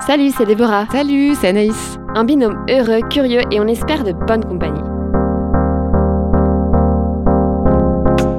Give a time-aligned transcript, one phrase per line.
[0.00, 0.86] Salut, c'est Déborah.
[0.92, 1.98] Salut, c'est Anaïs.
[2.14, 4.82] Un binôme heureux, curieux et on espère de bonne compagnie.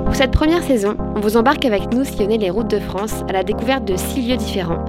[0.06, 3.34] Pour cette première saison, on vous embarque avec nous sillonner les routes de France à
[3.34, 4.86] la découverte de six lieux différents,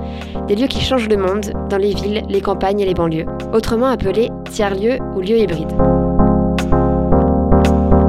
[0.46, 3.86] des lieux qui changent le monde dans les villes, les campagnes et les banlieues, autrement
[3.86, 5.74] appelés tiers-lieux ou lieux hybrides.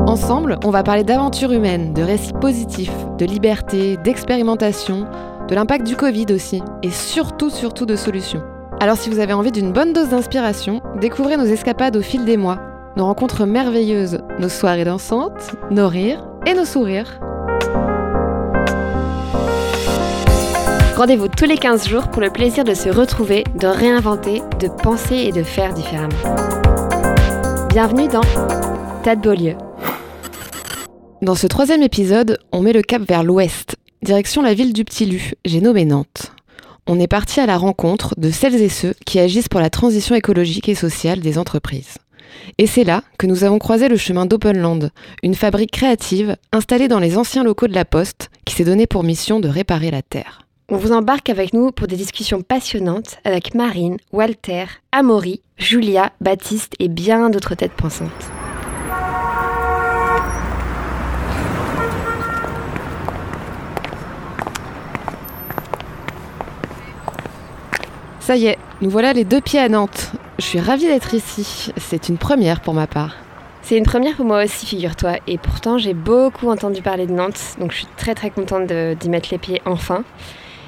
[0.06, 5.08] Ensemble, on va parler d'aventures humaines, de récits positifs, de liberté, d'expérimentation,
[5.50, 8.44] de l'impact du Covid aussi, et surtout, surtout de solutions.
[8.80, 12.38] Alors si vous avez envie d'une bonne dose d'inspiration, découvrez nos escapades au fil des
[12.38, 12.60] mois,
[12.96, 17.20] nos rencontres merveilleuses, nos soirées dansantes, nos rires et nos sourires.
[20.96, 25.16] Rendez-vous tous les 15 jours pour le plaisir de se retrouver, de réinventer, de penser
[25.16, 26.14] et de faire différemment.
[27.70, 28.22] Bienvenue dans
[29.04, 29.56] Tas de Beaulieu.
[31.22, 35.06] Dans ce troisième épisode, on met le cap vers l'ouest, direction la ville du Petit
[35.06, 36.32] Lu, j'ai nommé Nantes
[36.90, 40.16] on est parti à la rencontre de celles et ceux qui agissent pour la transition
[40.16, 42.00] écologique et sociale des entreprises.
[42.58, 44.90] Et c'est là que nous avons croisé le chemin d'Openland,
[45.22, 49.04] une fabrique créative installée dans les anciens locaux de la Poste qui s'est donnée pour
[49.04, 50.42] mission de réparer la Terre.
[50.68, 56.74] On vous embarque avec nous pour des discussions passionnantes avec Marine, Walter, Amaury, Julia, Baptiste
[56.80, 58.10] et bien d'autres têtes pensantes.
[68.30, 70.12] Ça y est, nous voilà les deux pieds à Nantes.
[70.38, 71.74] Je suis ravie d'être ici.
[71.78, 73.16] C'est une première pour ma part.
[73.64, 75.14] C'est une première pour moi aussi, figure-toi.
[75.26, 79.10] Et pourtant, j'ai beaucoup entendu parler de Nantes, donc je suis très très contente d'y
[79.10, 80.04] mettre les pieds enfin.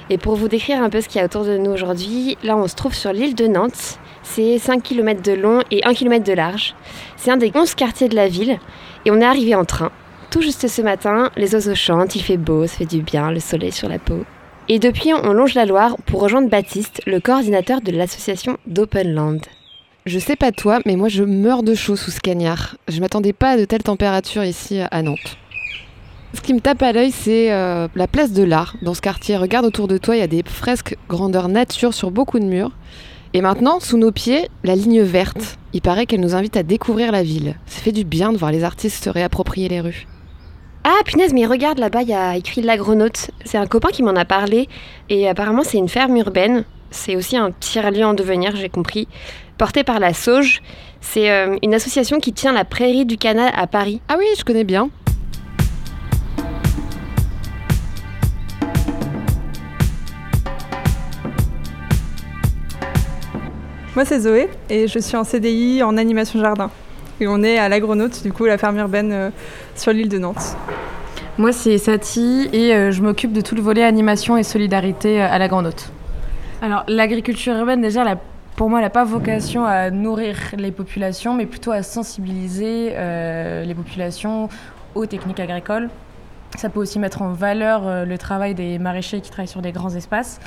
[0.10, 2.58] Et pour vous décrire un peu ce qu'il y a autour de nous aujourd'hui, là
[2.58, 4.00] on se trouve sur l'île de Nantes.
[4.24, 6.74] C'est 5 km de long et 1 km de large.
[7.16, 8.58] C'est un des 11 quartiers de la ville
[9.06, 9.92] et on est arrivé en train.
[10.32, 13.40] Tout juste ce matin, les oiseaux chantent, il fait beau, ça fait du bien, le
[13.40, 14.26] soleil sur la peau.
[14.74, 19.42] Et depuis, on longe la Loire pour rejoindre Baptiste, le coordinateur de l'association d'Openland.
[20.06, 22.78] Je sais pas toi, mais moi je meurs de chaud sous ce cagnard.
[22.88, 25.38] Je m'attendais pas à de telles températures ici à Nantes.
[26.34, 29.36] Ce qui me tape à l'œil, c'est euh, la place de l'art dans ce quartier.
[29.36, 32.72] Regarde autour de toi, il y a des fresques grandeur nature sur beaucoup de murs.
[33.34, 35.58] Et maintenant, sous nos pieds, la ligne verte.
[35.74, 37.58] Il paraît qu'elle nous invite à découvrir la ville.
[37.66, 40.08] Ça fait du bien de voir les artistes se réapproprier les rues.
[40.84, 43.30] Ah punaise, mais regarde là-bas, il y a écrit l'agronaute.
[43.46, 44.68] C'est un copain qui m'en a parlé.
[45.10, 46.66] Et apparemment, c'est une ferme urbaine.
[46.90, 49.08] C'est aussi un tiers-lieu en devenir, j'ai compris.
[49.60, 50.64] Porté par la Sauge.
[51.00, 54.02] C'est euh, une association qui tient la prairie du canal à Paris.
[54.10, 54.90] Ah oui, je connais bien.
[63.94, 66.72] Moi, c'est Zoé et je suis en CDI en animation jardin.
[67.22, 69.30] Et on est à l'Agronaute, du coup, la ferme urbaine euh,
[69.76, 70.58] sur l'île de Nantes.
[71.38, 75.28] Moi, c'est Sati et euh, je m'occupe de tout le volet animation et solidarité euh,
[75.30, 75.92] à l'Agronaute.
[76.64, 78.04] Alors, l'agriculture urbaine, déjà,
[78.56, 82.94] pour moi, elle n'a pas vocation à nourrir les populations, mais plutôt à sensibiliser
[83.66, 84.50] les populations
[84.94, 85.90] aux techniques agricoles.
[86.58, 89.96] Ça peut aussi mettre en valeur le travail des maraîchers qui travaillent sur des grands
[89.96, 90.40] espaces.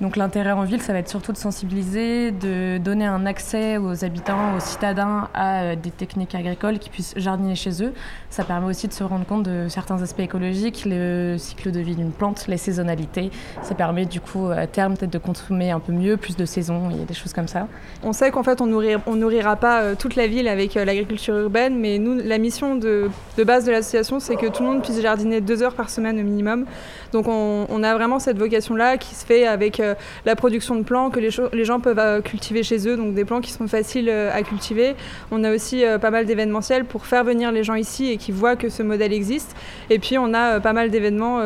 [0.00, 4.04] Donc l'intérêt en ville, ça va être surtout de sensibiliser, de donner un accès aux
[4.04, 7.94] habitants, aux citadins à euh, des techniques agricoles qui puissent jardiner chez eux.
[8.28, 11.96] Ça permet aussi de se rendre compte de certains aspects écologiques, le cycle de vie
[11.96, 13.30] d'une plante, les saisonnalités.
[13.62, 16.90] Ça permet du coup à terme peut-être de consommer un peu mieux, plus de saisons
[16.90, 17.66] et des choses comme ça.
[18.02, 21.36] On sait qu'en fait on nourrira, nourrira pas euh, toute la ville avec euh, l'agriculture
[21.36, 23.08] urbaine, mais nous la mission de,
[23.46, 26.22] base de l'association c'est que tout le monde puisse jardiner deux heures par semaine au
[26.22, 26.66] minimum.
[27.12, 29.80] Donc on, a vraiment cette vocation-là qui se fait avec
[30.24, 33.40] la production de plants que les, gens peuvent euh, cultiver chez eux, donc des plants
[33.40, 34.94] qui sont faciles euh, à cultiver.
[35.30, 38.56] On a aussi pas mal d'événementiels pour faire venir les gens ici et qui voient
[38.56, 39.56] que ce modèle existe.
[39.90, 41.40] Et puis on a pas mal d'événements,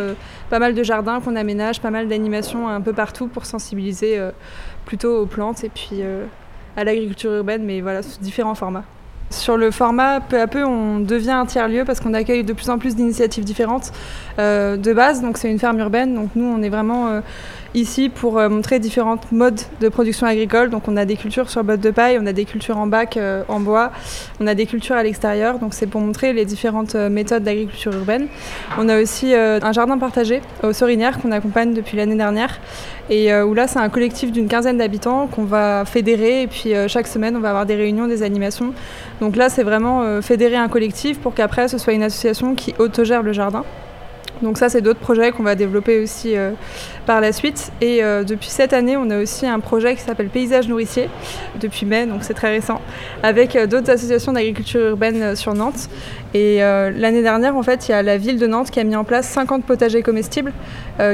[0.48, 4.18] pas mal de jardins qu'on aménage, pas mal d'animations un peu partout pour sensibiliser
[4.84, 6.02] plutôt aux plantes et puis
[6.76, 8.84] à l'agriculture urbaine, mais voilà, sous différents formats.
[9.30, 12.68] Sur le format, peu à peu, on devient un tiers-lieu parce qu'on accueille de plus
[12.68, 13.92] en plus d'initiatives différentes
[14.38, 15.22] de base.
[15.22, 17.20] Donc c'est une ferme urbaine, donc nous on est vraiment
[17.74, 20.70] ici pour euh, montrer différentes modes de production agricole.
[20.70, 23.16] Donc on a des cultures sur bottes de paille, on a des cultures en bac
[23.16, 23.92] euh, en bois,
[24.40, 25.58] on a des cultures à l'extérieur.
[25.58, 28.26] Donc c'est pour montrer les différentes euh, méthodes d'agriculture urbaine.
[28.78, 32.60] On a aussi un jardin partagé aux Sorinières qu'on accompagne depuis l'année dernière
[33.08, 37.06] et où là c'est un collectif d'une quinzaine d'habitants qu'on va fédérer et puis chaque
[37.06, 38.72] semaine on va avoir des réunions, des animations.
[39.20, 43.22] Donc là c'est vraiment fédérer un collectif pour qu'après ce soit une association qui autogère
[43.22, 43.64] le jardin.
[44.42, 46.52] Donc ça, c'est d'autres projets qu'on va développer aussi euh,
[47.06, 47.70] par la suite.
[47.80, 51.08] Et euh, depuis cette année, on a aussi un projet qui s'appelle Paysage nourricier,
[51.60, 52.80] depuis mai, donc c'est très récent,
[53.22, 55.88] avec euh, d'autres associations d'agriculture urbaine sur Nantes.
[56.32, 58.94] Et l'année dernière, en fait, il y a la ville de Nantes qui a mis
[58.94, 60.52] en place 50 potagers comestibles,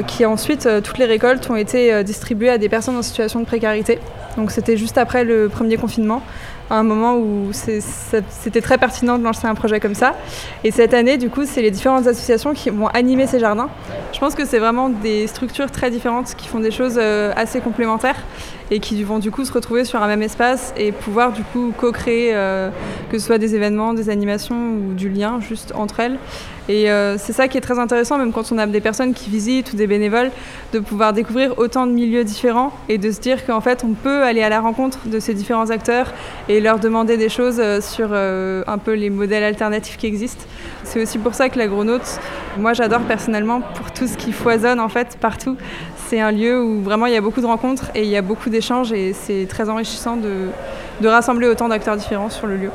[0.05, 3.97] qui ensuite, toutes les récoltes ont été distribuées à des personnes en situation de précarité.
[4.37, 6.21] Donc c'était juste après le premier confinement
[6.69, 10.15] à un moment où c'était très pertinent de lancer un projet comme ça.
[10.63, 13.69] Et cette année, du coup, c'est les différentes associations qui vont animer ces jardins.
[14.13, 17.61] Je pense que c'est vraiment des structures très différentes qui font des choses euh, assez
[17.61, 18.23] complémentaires
[18.69, 21.73] et qui vont du coup se retrouver sur un même espace et pouvoir du coup
[21.77, 22.69] co-créer euh,
[23.09, 26.17] que ce soit des événements, des animations ou du lien juste entre elles.
[26.69, 29.29] Et euh, c'est ça qui est très intéressant, même quand on a des personnes qui
[29.29, 30.31] visitent ou des bénévoles,
[30.73, 34.23] de pouvoir découvrir autant de milieux différents et de se dire qu'en fait on peut
[34.23, 36.13] aller à la rencontre de ces différents acteurs
[36.49, 40.45] et leur demander des choses euh, sur un peu les modèles alternatifs qui existent.
[40.83, 42.19] C'est aussi pour ça que l'agronaute,
[42.57, 45.57] moi j'adore personnellement pour tout ce qui foisonne en fait partout
[46.07, 48.21] c'est un lieu où vraiment il y a beaucoup de rencontres et il y a
[48.21, 50.47] beaucoup d'échanges et c'est très enrichissant de,
[51.05, 52.71] rassembler autant d'acteurs différents sur le lieu.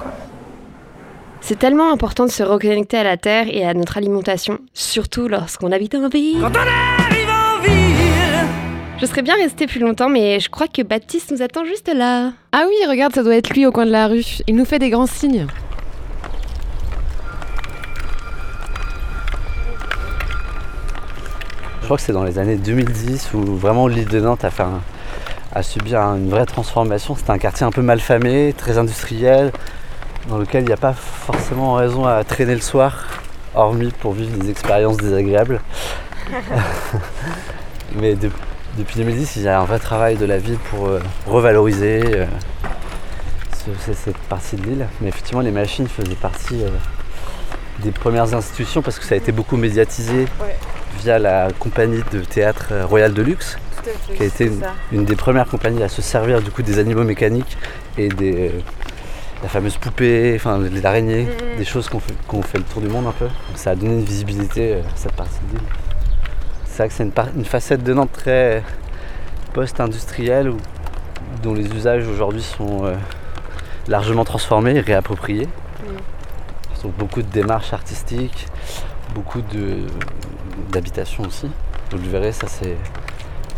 [1.44, 5.72] C'est tellement important de se reconnecter à la terre et à notre alimentation, surtout lorsqu'on
[5.72, 6.38] habite en ville.
[6.40, 8.46] Quand on arrive en ville
[9.00, 12.30] Je serais bien restée plus longtemps, mais je crois que Baptiste nous attend juste là.
[12.52, 14.24] Ah oui, regarde, ça doit être lui au coin de la rue.
[14.46, 15.48] Il nous fait des grands signes.
[21.80, 24.62] Je crois que c'est dans les années 2010 où vraiment l'île de Nantes a, fait
[25.62, 27.16] subi une vraie transformation.
[27.16, 29.50] C'était un quartier un peu mal famé, très industriel,
[30.28, 33.06] dans lequel il n'y a pas forcément raison à traîner le soir,
[33.54, 35.60] hormis pour vivre des expériences désagréables.
[38.00, 42.00] Mais depuis 2010, il y a un vrai travail de la ville pour euh, revaloriser
[42.04, 42.26] euh,
[43.78, 44.86] cette partie de l'île.
[45.00, 46.68] Mais effectivement, les machines faisaient partie euh,
[47.80, 50.26] des premières institutions parce que ça a été beaucoup médiatisé
[51.00, 53.58] via la compagnie de théâtre Royal de Luxe,
[54.14, 54.50] qui a été
[54.92, 57.56] une, des premières compagnies à se servir du coup des animaux mécaniques
[57.98, 58.52] et des
[59.42, 61.58] la fameuse poupée, enfin les araignées, mm, mm.
[61.58, 63.28] des choses qu'on fait, fait, le tour du monde un peu.
[63.54, 65.68] ça a donné une visibilité euh, à cette partie de l'île.
[66.66, 67.02] C'est vrai que c'est
[67.36, 68.62] une, facette de Nantes très
[69.52, 70.52] post-industrielle
[71.42, 72.90] dont les usages aujourd'hui sont
[73.88, 75.48] largement transformés et réappropriés.
[76.82, 78.48] Donc beaucoup de démarches artistiques,
[79.14, 79.40] beaucoup
[80.72, 81.48] d'habitations aussi.
[81.90, 82.76] Vous le verrez, ça c'est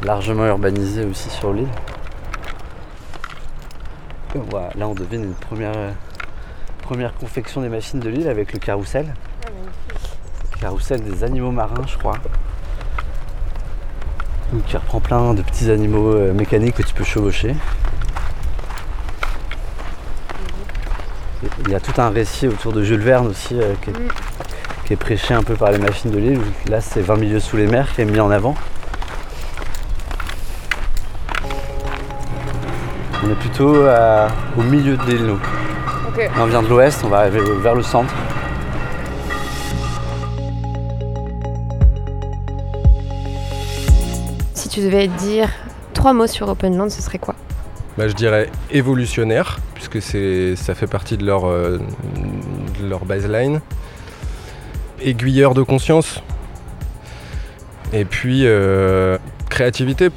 [0.04, 1.68] largement urbanisé aussi sur l'île.
[4.34, 5.94] Voilà, là on devine une première,
[6.82, 9.14] première confection des machines de l'île avec le carrousel.
[10.52, 12.16] Le carrousel des animaux marins je crois.
[14.52, 17.54] Donc, qui reprend plein de petits animaux euh, mécaniques que tu peux chevaucher.
[21.64, 23.94] Il y a tout un récit autour de Jules Verne aussi euh, qui, est,
[24.86, 26.40] qui est prêché un peu par les machines de l'île.
[26.68, 28.56] Là, c'est 20 milieux sous les mers qui est mis en avant.
[33.24, 33.74] On est plutôt
[34.58, 35.40] au milieu de l'île, nous.
[36.38, 38.12] On vient de l'ouest, on va arriver vers le centre.
[44.52, 45.48] Si tu devais dire
[45.94, 47.34] trois mots sur Openland, ce serait quoi?
[47.96, 51.78] Bah, Je dirais évolutionnaire, puisque ça fait partie de leur, euh,
[52.78, 53.60] de leur baseline
[55.00, 56.22] aiguilleur de conscience.
[57.94, 59.16] Et puis, euh,
[59.48, 60.10] créativité.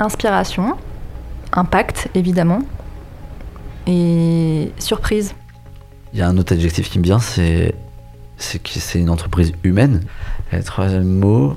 [0.00, 0.76] Inspiration,
[1.56, 2.60] impact évidemment,
[3.86, 5.34] et surprise.
[6.12, 7.74] Il y a un autre adjectif qui me vient, c'est,
[8.36, 10.02] c'est que c'est une entreprise humaine.
[10.52, 11.56] Et le troisième mot,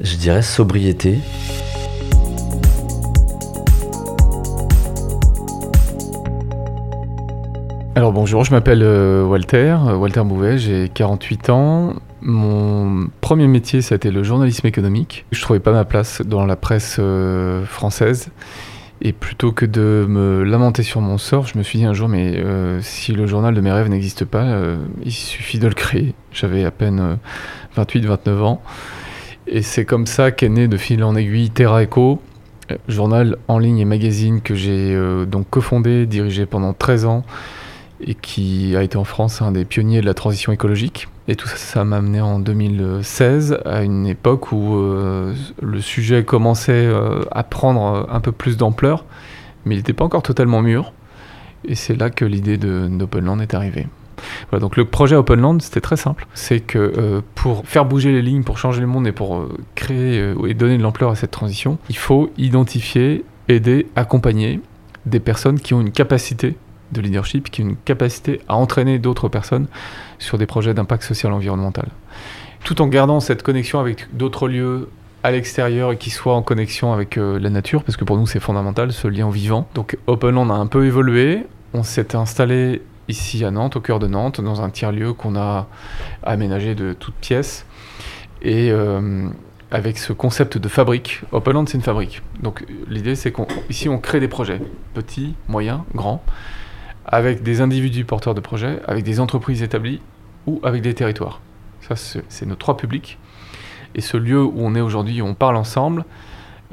[0.00, 1.18] je dirais sobriété.
[7.98, 11.94] Alors bonjour, je m'appelle euh, Walter, euh, Walter Bouvet, j'ai 48 ans.
[12.20, 15.26] Mon premier métier, ça a été le journalisme économique.
[15.32, 18.30] Je trouvais pas ma place dans la presse euh, française.
[19.00, 22.08] Et plutôt que de me lamenter sur mon sort, je me suis dit un jour,
[22.08, 22.42] mais
[22.80, 24.60] si le journal de mes rêves n'existe pas,
[25.04, 26.14] il suffit de le créer.
[26.32, 27.18] J'avais à peine
[27.76, 28.62] 28-29 ans.
[29.46, 32.20] Et c'est comme ça qu'est né de fil en aiguille Terra Echo,
[32.88, 37.24] journal en ligne et magazine que j'ai donc cofondé, dirigé pendant 13 ans
[38.00, 41.08] et qui a été en France un des pionniers de la transition écologique.
[41.26, 46.24] Et tout ça, ça m'a amené en 2016 à une époque où euh, le sujet
[46.24, 49.04] commençait euh, à prendre un peu plus d'ampleur,
[49.64, 50.92] mais il n'était pas encore totalement mûr.
[51.64, 53.88] Et c'est là que l'idée d'Openland est arrivée.
[54.50, 56.26] Voilà, donc le projet Openland, c'était très simple.
[56.34, 60.32] C'est que euh, pour faire bouger les lignes, pour changer le monde et pour créer
[60.46, 64.60] et donner de l'ampleur à cette transition, il faut identifier, aider, accompagner
[65.04, 66.56] des personnes qui ont une capacité
[66.92, 69.66] de leadership qui a une capacité à entraîner d'autres personnes
[70.18, 71.88] sur des projets d'impact social environnemental.
[72.64, 74.88] tout en gardant cette connexion avec d'autres lieux
[75.22, 78.40] à l'extérieur et qui soient en connexion avec la nature, parce que pour nous c'est
[78.40, 79.68] fondamental ce lien vivant.
[79.74, 84.06] Donc Openland a un peu évolué, on s'est installé ici à Nantes, au cœur de
[84.06, 85.66] Nantes, dans un tiers-lieu qu'on a
[86.22, 87.66] aménagé de toutes pièces.
[88.42, 88.70] Et
[89.70, 91.22] avec ce concept de fabrique.
[91.32, 92.22] Openland, c'est une fabrique.
[92.42, 94.60] Donc l'idée, c'est qu'ici, on crée des projets,
[94.94, 96.22] petits, moyens, grands,
[97.08, 100.00] avec des individus porteurs de projets, avec des entreprises établies
[100.46, 101.40] ou avec des territoires.
[101.80, 103.18] Ça, c'est nos trois publics.
[103.94, 106.04] Et ce lieu où on est aujourd'hui, où on parle ensemble,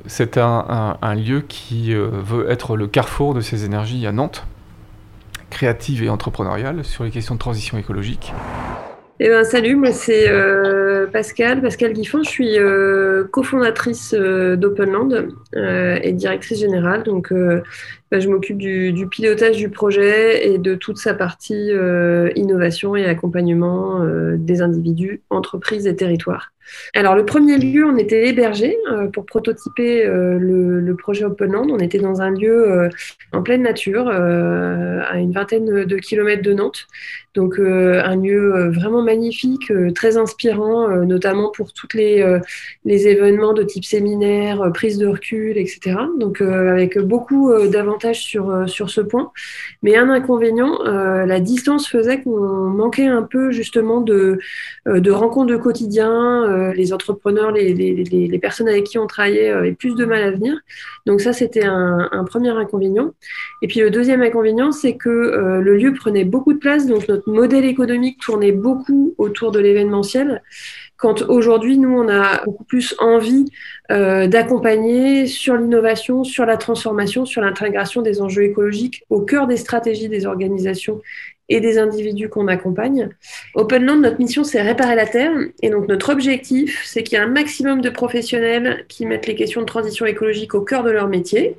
[0.08, 4.46] c'est un, lieu qui euh, veut être le carrefour de ces énergies à Nantes,
[5.50, 8.34] créative et entrepreneuriale, sur les questions de transition écologique.
[9.22, 12.22] Eh ben, salut, moi c'est euh, Pascal, Pascal Guiffon.
[12.24, 17.04] Je suis euh, cofondatrice d'Openland et directrice générale.
[17.04, 17.32] Donc,
[18.12, 21.72] bah, je m'occupe du, pilotage du projet et de toute sa partie
[22.36, 26.52] innovation et accompagnement des individus, entreprises et territoires.
[26.96, 28.76] Alors, le premier lieu, on était hébergé
[29.14, 31.70] pour prototyper le, le, projet Openland.
[31.70, 32.90] On était dans un lieu
[33.34, 36.88] en pleine nature, à une vingtaine de kilomètres de Nantes.
[37.36, 42.26] Donc euh, un lieu euh, vraiment magnifique, euh, très inspirant, notamment pour tous les,
[42.86, 45.98] les événements de type séminaire, prise de recul, etc.
[46.18, 47.52] Donc avec beaucoup
[47.96, 49.32] d'avantages sur, ce point.
[49.82, 54.40] Mais un inconvénient, la distance faisait qu'on manquait un peu justement de,
[54.86, 56.74] de rencontres de quotidien.
[56.74, 60.58] les entrepreneurs, les, les, personnes avec qui on travaillait avaient plus de mal à venir.
[61.06, 63.14] Donc ça, c'était un premier inconvénient.
[63.62, 67.30] Et puis le deuxième inconvénient, c'est que le lieu prenait beaucoup de place, donc notre
[67.30, 70.42] modèle économique tournait beaucoup autour de l'événementiel,
[70.98, 73.46] quand aujourd'hui, nous, on a beaucoup plus envie
[73.92, 79.58] euh, d'accompagner sur l'innovation, sur la transformation, sur l'intégration des enjeux écologiques au cœur des
[79.58, 81.02] stratégies des organisations
[81.50, 83.10] et des individus qu'on accompagne.
[83.54, 85.32] Openland, notre mission, c'est réparer la Terre.
[85.62, 89.36] Et donc, notre objectif, c'est qu'il y ait un maximum de professionnels qui mettent les
[89.36, 91.58] questions de transition écologique au cœur de leur métier.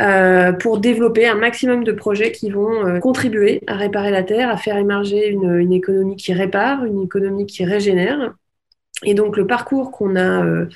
[0.00, 4.48] Euh, pour développer un maximum de projets qui vont euh, contribuer à réparer la Terre,
[4.48, 8.34] à faire émerger une, une, économie qui répare, une économie qui régénère.
[9.04, 10.66] Et donc le parcours qu'on a euh,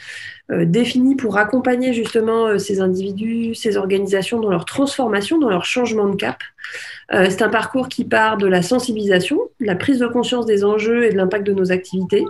[0.51, 6.17] défini pour accompagner justement ces individus, ces organisations dans leur transformation, dans leur changement de
[6.17, 6.43] cap,
[7.13, 11.05] c'est un parcours qui part de la sensibilisation, de la prise de conscience des enjeux
[11.05, 12.25] et de l'impact de nos activités,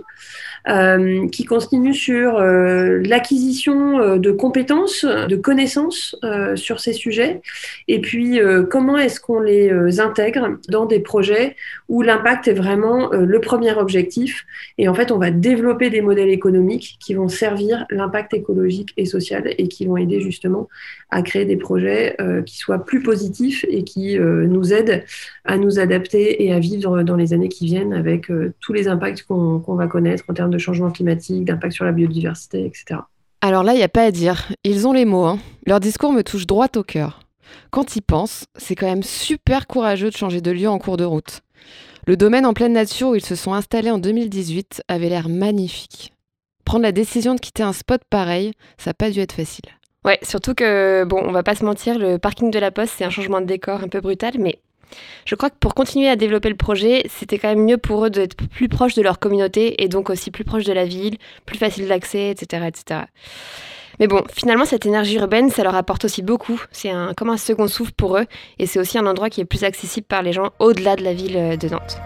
[0.69, 6.17] euh, qui continue sur euh, l'acquisition euh, de compétences, de connaissances
[6.57, 7.41] sur ces sujets,
[7.87, 11.57] et puis comment est-ce qu'on les intègre dans des projets
[11.89, 14.45] où l'impact est vraiment le premier objectif?
[14.79, 19.05] Et en fait, on va développer des modèles économiques qui vont servir l'impact écologique et
[19.05, 20.69] social et qui vont aider justement
[21.11, 25.05] à créer des projets qui soient plus positifs et qui nous aident
[25.45, 28.29] à nous adapter et à vivre dans les années qui viennent avec
[28.61, 32.65] tous les impacts qu'on va connaître en termes de changement climatique, d'impact sur la biodiversité,
[32.65, 33.01] etc.
[33.41, 34.53] Alors là, il n'y a pas à dire.
[34.65, 35.25] Ils ont les mots.
[35.25, 35.39] Hein.
[35.67, 37.21] Leur discours me touche droit au cœur.
[37.71, 41.05] Quand ils pensent, c'est quand même super courageux de changer de lieu en cours de
[41.05, 41.43] route.
[42.07, 46.13] Le domaine en pleine nature où ils se sont installés en 2018 avait l'air magnifique.
[46.65, 49.67] Prendre la décision de quitter un spot pareil, ça n'a pas dû être facile.
[50.05, 53.05] Ouais, surtout que, bon, on va pas se mentir, le parking de la Poste, c'est
[53.05, 54.61] un changement de décor un peu brutal, mais
[55.25, 58.11] je crois que pour continuer à développer le projet, c'était quand même mieux pour eux
[58.11, 61.59] d'être plus proches de leur communauté et donc aussi plus proches de la ville, plus
[61.59, 63.01] facile d'accès, etc., etc.
[63.99, 66.61] Mais bon, finalement, cette énergie urbaine, ça leur apporte aussi beaucoup.
[66.71, 68.27] C'est un, comme un second souffle pour eux
[68.59, 71.15] et c'est aussi un endroit qui est plus accessible par les gens au-delà de la
[71.15, 71.99] ville euh, de Nantes.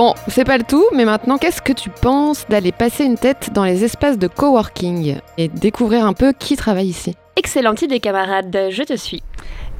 [0.00, 3.50] Bon, c'est pas le tout, mais maintenant, qu'est-ce que tu penses d'aller passer une tête
[3.52, 7.14] dans les espaces de coworking et découvrir un peu qui travaille ici?
[7.36, 9.22] Excellente idée, camarade, je te suis.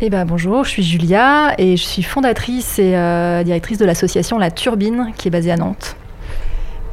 [0.03, 4.37] Eh ben bonjour, je suis Julia et je suis fondatrice et euh, directrice de l'association
[4.37, 5.97] La Turbine qui est basée à Nantes.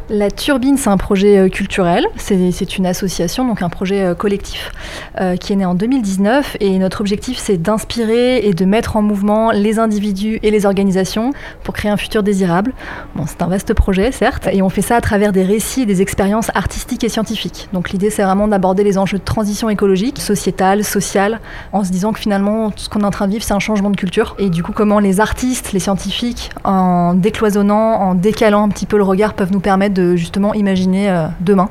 [0.09, 4.71] La Turbine, c'est un projet euh, culturel, c'est une association, donc un projet euh, collectif
[5.19, 9.01] euh, qui est né en 2019 et notre objectif c'est d'inspirer et de mettre en
[9.01, 12.73] mouvement les individus et les organisations pour créer un futur désirable.
[13.15, 15.85] Bon, c'est un vaste projet certes et on fait ça à travers des récits et
[15.85, 17.67] des expériences artistiques et scientifiques.
[17.73, 21.41] Donc l'idée c'est vraiment d'aborder les enjeux de transition écologique, sociétale, sociale,
[21.73, 23.89] en se disant que finalement ce qu'on est en train de vivre c'est un changement
[23.89, 28.69] de culture et du coup comment les artistes, les scientifiques, en décloisonnant, en décalant un
[28.69, 31.69] petit peu le regard peuvent nous permettre justement imaginer euh, demain.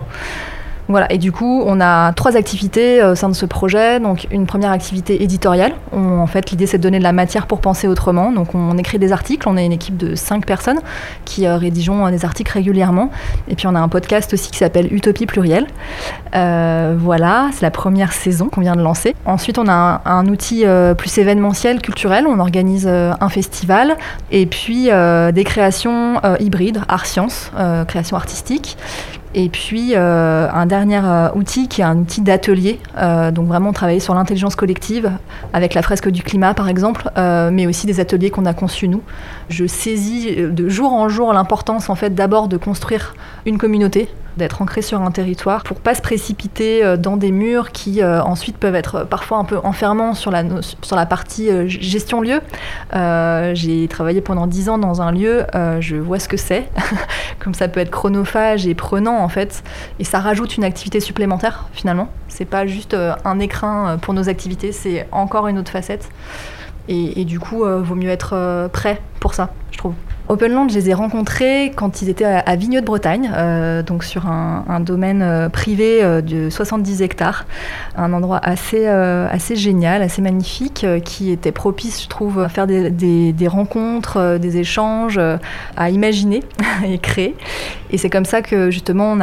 [0.88, 4.00] Voilà, et du coup, on a trois activités au sein de ce projet.
[4.00, 5.72] Donc, une première activité éditoriale.
[5.92, 8.32] En fait, l'idée, c'est de donner de la matière pour penser autrement.
[8.32, 9.48] Donc, on écrit des articles.
[9.48, 10.80] On est une équipe de cinq personnes
[11.24, 13.10] qui euh, rédigeons euh, des articles régulièrement.
[13.48, 15.66] Et puis, on a un podcast aussi qui s'appelle Utopie Plurielle.
[16.34, 19.14] Euh, voilà, c'est la première saison qu'on vient de lancer.
[19.24, 22.26] Ensuite, on a un, outil euh, plus événementiel, culturel.
[22.26, 23.96] On organise euh, un festival
[24.30, 28.76] et puis euh, des créations euh, hybrides, art-sciences, euh, création artistique.
[29.38, 33.74] Et puis euh, un dernier euh, outil qui est un outil d'atelier, euh, donc vraiment
[33.74, 35.12] travailler sur l'intelligence collective
[35.52, 39.02] avec la fresque du climat par exemple, mais aussi des ateliers qu'on a conçus nous.
[39.50, 43.14] Je saisis de jour en jour l'importance en fait d'abord de construire
[43.44, 48.02] une communauté, d'être ancré sur un territoire pour pas se précipiter dans des murs qui
[48.02, 52.40] ensuite peuvent être parfois un peu enfermants sur la, partie gestion lieu.
[53.54, 55.44] J'ai travaillé pendant dix ans dans un lieu,
[55.80, 56.68] je vois ce que c'est,
[57.38, 59.25] comme ça peut être chronophage et prenant
[59.98, 62.08] et ça rajoute une activité supplémentaire finalement.
[62.28, 66.08] C'est pas juste euh, un écrin euh, pour nos activités, c'est encore une autre facette.
[66.88, 69.94] Et, et du coup, euh, vaut mieux être prêt pour ça, je trouve.
[70.28, 74.26] Openland, je les ai rencontrés quand ils étaient à, Vigneux de Bretagne, euh, donc sur
[74.26, 77.46] un, domaine euh, privé euh, de 70 hectares,
[77.96, 78.86] un endroit assez,
[79.54, 85.20] génial, assez magnifique, qui était propice, je trouve, à faire des, rencontres, des échanges,
[85.76, 86.42] à imaginer
[86.84, 87.36] et créer.
[87.90, 89.16] Et c'est comme ça que justement,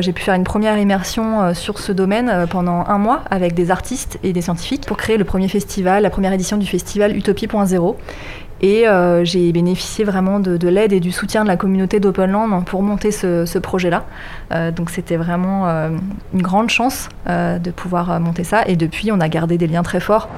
[0.00, 4.18] j'ai pu faire une première immersion sur ce domaine pendant un mois avec des artistes
[4.22, 7.96] et des scientifiques pour créer le premier festival, la première édition du festival Utopie.0.
[8.62, 12.64] Et euh, j'ai bénéficié vraiment de, de l'aide et du soutien de la communauté d'Openland
[12.64, 14.06] pour monter ce, projet-là.
[14.52, 15.90] Euh, donc c'était vraiment euh,
[16.32, 18.66] une grande chance de pouvoir monter ça.
[18.68, 20.28] Et depuis, on a gardé des liens très forts.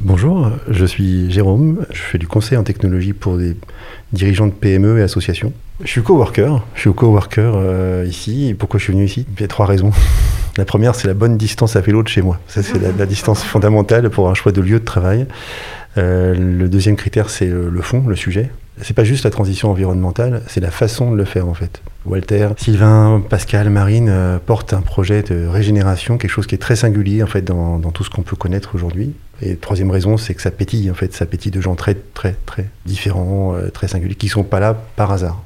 [0.00, 3.56] Bonjour, je suis Jérôme, je fais du conseil en technologie pour des
[4.12, 5.52] dirigeants de PME et associations.
[5.82, 8.54] Je suis coworker, je suis coworker ici.
[8.58, 9.26] Pourquoi je suis venu ici?
[9.36, 9.90] Il y a trois raisons.
[10.56, 12.38] La première, c'est la bonne distance à vélo de chez moi.
[12.46, 15.26] Ça, c'est la distance fondamentale pour un choix de lieu de travail.
[15.98, 18.50] Euh, le deuxième critère, c'est le, le fond, le sujet.
[18.80, 21.82] C'est pas juste la transition environnementale, c'est la façon de le faire en fait.
[22.06, 26.76] Walter, Sylvain, Pascal, Marine euh, portent un projet de régénération, quelque chose qui est très
[26.76, 29.14] singulier en fait dans, tout ce qu'on peut connaître aujourd'hui.
[29.42, 32.36] Et troisième raison, c'est que ça pétille en fait, ça pétille de gens très très
[32.46, 35.42] très différents, euh, très singuliers, qui sont pas là par hasard.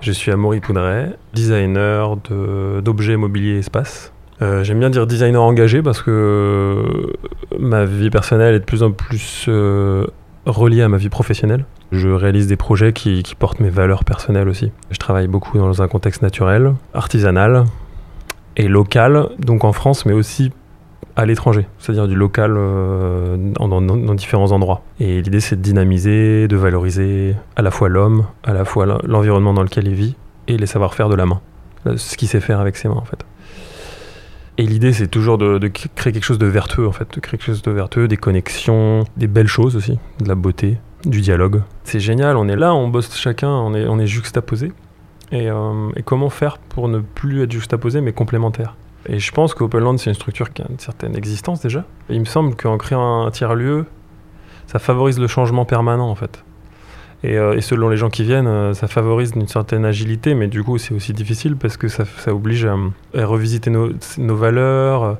[0.00, 4.12] Je suis Amaury Poudret, designer de- d'objets mobilier espace.
[4.42, 6.82] Euh, J'aime bien dire designer engagé parce que
[7.58, 10.04] ma vie personnelle est de plus en plus euh,
[10.44, 11.64] reliée à ma vie professionnelle.
[11.92, 14.72] Je réalise des projets qui, portent mes valeurs personnelles aussi.
[14.90, 17.64] Je travaille beaucoup dans un contexte naturel, artisanal
[18.56, 20.52] et local, donc en France, mais aussi
[21.14, 24.82] à l'étranger, c'est-à-dire du local euh, dans, dans- différents endroits.
[25.00, 28.98] Et l'idée, c'est de dynamiser, de valoriser à la fois l'homme, à la fois l'en-
[29.06, 30.14] l'environnement dans lequel il vit
[30.48, 31.40] et les savoir-faire de la main,
[31.86, 33.24] Euh, ce qu'il sait faire avec ses mains en fait.
[34.58, 37.46] Et l'idée, c'est toujours de, créer quelque chose de vertueux en fait, de créer quelque
[37.46, 41.62] chose de vertueux, des connexions, des belles choses aussi, de la beauté, du dialogue.
[41.84, 44.72] C'est génial, on est là, on bosse chacun, on est, on est juxtaposé.
[45.32, 48.76] Et, euh, et comment faire pour ne plus être juxtaposé mais complémentaire
[49.08, 51.84] et je pense qu'Openland, c'est une structure qui a une certaine existence déjà.
[52.08, 53.86] Il me semble qu'en créant un tiers-lieu,
[54.66, 56.44] ça favorise le changement permanent en fait.
[57.26, 60.46] Et, euh, et selon les gens qui viennent, euh, ça favorise une certaine agilité, mais
[60.46, 62.76] du coup c'est aussi difficile parce que ça, oblige à,
[63.26, 63.90] revisiter nos,
[64.36, 65.18] valeurs.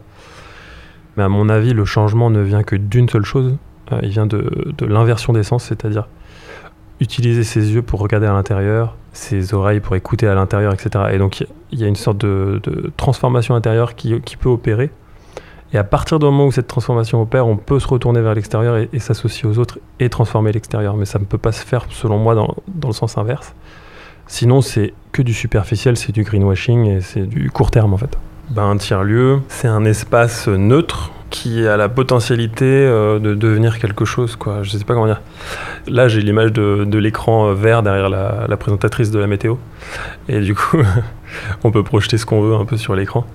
[1.16, 3.56] Mais à mon avis, le changement ne vient que d'une seule chose.
[3.92, 6.08] Euh, il vient de, de l'inversion des sens, c'est-à-dire
[7.00, 11.06] utiliser ses yeux pour regarder à l'intérieur, ses oreilles pour écouter à l'intérieur, etc.
[11.12, 12.60] Et donc il y- a une sorte de,
[12.96, 14.90] transformation intérieure qui peut opérer.
[15.72, 18.76] Et à partir du moment où cette transformation opère, on peut se retourner vers l'extérieur
[18.76, 20.96] et, s'associer aux autres et transformer l'extérieur.
[20.96, 23.54] Mais ça ne peut pas se faire, selon moi, dans, dans le sens inverse.
[24.28, 28.16] Sinon, c'est que du superficiel, c'est du greenwashing et c'est du court terme en fait.
[28.50, 34.04] Ben, un tiers-lieu, c'est un espace neutre qui a la potentialité euh, de devenir quelque
[34.04, 34.36] chose.
[34.36, 34.62] Quoi.
[34.62, 35.20] Je sais pas comment dire.
[35.88, 39.56] Là, j'ai l'image de, de l'écran euh, vert derrière la présentatrice de la météo.
[40.28, 40.78] Et du coup,
[41.64, 43.26] on peut projeter ce qu'on veut un peu sur l'écran.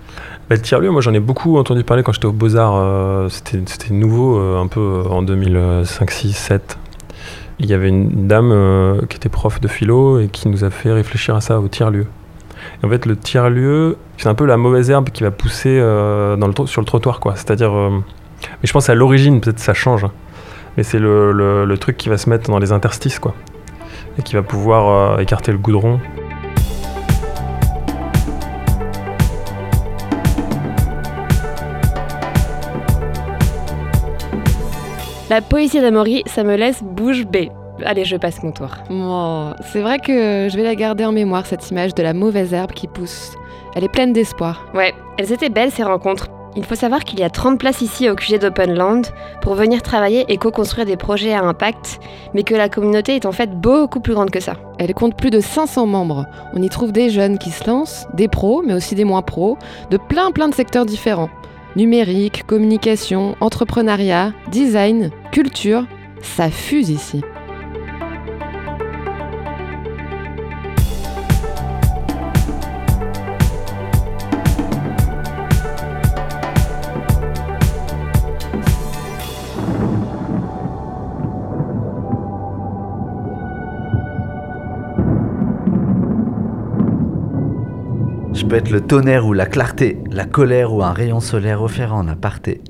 [0.51, 2.75] Le tiers-lieu, moi j'en ai beaucoup entendu parler quand j'étais au Beaux-Arts.
[2.75, 6.77] euh, C'était nouveau euh, un peu euh, en 2005, 6, 7.
[7.59, 10.91] Il y avait une dame qui était prof de philo et qui nous a fait
[10.91, 12.07] réfléchir à ça, au tiers-lieu.
[12.83, 16.85] En fait, le tiers-lieu, c'est un peu la mauvaise herbe qui va pousser sur le
[16.85, 17.35] trottoir, quoi.
[17.35, 17.71] C'est-à-dire.
[17.71, 18.01] mais
[18.63, 20.03] je pense à l'origine, peut-être ça change.
[20.05, 20.11] hein.
[20.75, 23.35] Mais c'est le, le- truc qui va se mettre dans les interstices, quoi.
[24.17, 25.99] Et qui va pouvoir écarter le goudron.
[35.31, 37.51] La poésie d'Amaury, ça me laisse bouche bée.
[37.85, 38.67] Allez, je passe mon tour.
[38.89, 42.53] Oh, c'est vrai que je vais la garder en mémoire, cette image de la mauvaise
[42.53, 43.31] herbe qui pousse
[43.73, 44.65] Elle est pleine d'espoir.
[44.73, 46.27] Ouais, elles étaient belles ces rencontres.
[46.57, 49.07] Il faut savoir qu'il y a 30 places ici au QG d'Openland
[49.41, 52.01] pour venir travailler et co-construire des projets à impact,
[52.33, 54.55] mais que la communauté est en fait beaucoup plus grande que ça.
[54.79, 56.25] Elle compte plus de 500 membres.
[56.53, 59.57] On y trouve des jeunes qui se lancent, des pros, mais aussi des moins pros,
[59.91, 61.29] de plein plein de secteurs différents.
[61.75, 65.85] Numérique, communication, entrepreneuriat, design, culture,
[66.21, 67.21] ça fuse ici.
[88.51, 91.95] Je peux être le tonnerre ou la clarté, la colère ou un rayon solaire offert
[91.95, 92.59] en aparté.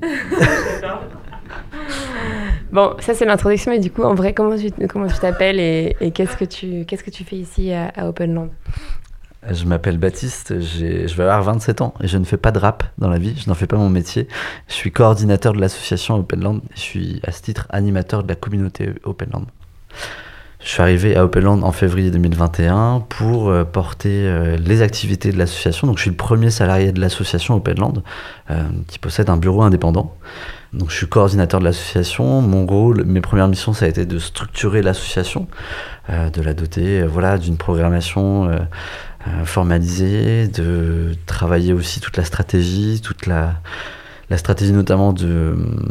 [2.70, 5.96] Bon, ça c'est l'introduction, mais du coup, en vrai, comment tu comment tu t'appelles et,
[6.00, 8.50] et qu'est-ce que tu qu'est-ce que tu fais ici à, à Openland?
[9.50, 12.84] Je m'appelle Baptiste, je vais avoir 27 ans et je ne fais pas de rap
[12.98, 14.28] dans la vie, je n'en fais pas mon métier.
[14.68, 18.36] Je suis coordinateur de l'association Openland et je suis à ce titre animateur de la
[18.36, 19.46] communauté Openland.
[20.64, 25.38] Je suis arrivé à Openland en février 2021 pour euh, porter euh, les activités de
[25.38, 25.88] l'association.
[25.88, 28.04] Donc je suis le premier salarié de l'association Openland
[28.50, 30.14] euh, qui possède un bureau indépendant.
[30.72, 32.42] Donc je suis coordinateur de l'association.
[32.42, 35.48] Mon rôle, mes premières missions, ça a été de structurer l'association,
[36.08, 38.50] de la doter, voilà, d'une programmation
[39.44, 43.56] formalisée, de travailler aussi toute la stratégie, toute la,
[44.30, 45.14] la stratégie notamment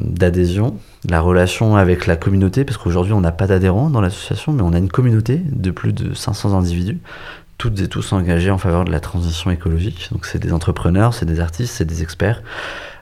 [0.01, 0.75] d'adhésion,
[1.07, 4.73] la relation avec la communauté, parce qu'aujourd'hui on n'a pas d'adhérents dans l'association, mais on
[4.73, 6.99] a une communauté de plus de 500 individus,
[7.57, 10.09] toutes et tous engagés en faveur de la transition écologique.
[10.11, 12.41] Donc c'est des entrepreneurs, c'est des artistes, c'est des experts.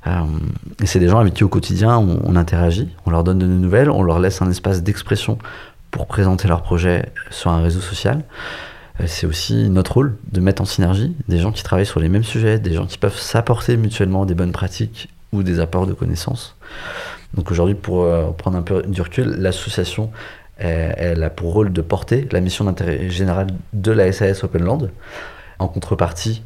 [0.07, 0.11] Euh,
[0.81, 3.45] et c'est des gens avec qui au quotidien on, on interagit, on leur donne de
[3.45, 5.37] nouvelles, on leur laisse un espace d'expression
[5.91, 8.23] pour présenter leurs projets sur un réseau social.
[8.99, 12.09] Euh, C'est aussi notre rôle de mettre en synergie des gens qui travaillent sur les
[12.09, 15.93] mêmes sujets, des gens qui peuvent s'apporter mutuellement des bonnes pratiques ou des apports de
[15.93, 16.55] connaissances.
[17.33, 20.11] Donc aujourd'hui, pour euh, prendre un peu du recul, l'association,
[20.57, 24.91] elle, a pour rôle de porter la mission d'intérêt général de la SAS Openland.
[25.57, 26.43] En contrepartie,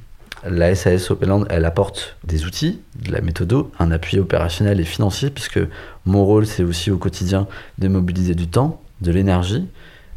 [0.48, 5.30] la SAS Openland, elle apporte des outils, de la méthode, un appui opérationnel et financier,
[5.30, 5.60] puisque
[6.06, 7.48] mon rôle, c'est aussi au quotidien
[7.80, 9.68] de mobiliser du temps, de l'énergie,